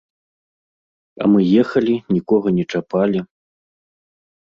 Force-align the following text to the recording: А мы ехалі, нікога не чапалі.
А 1.23 1.27
мы 1.33 1.39
ехалі, 1.63 1.95
нікога 2.15 2.47
не 2.57 2.65
чапалі. 2.73 3.19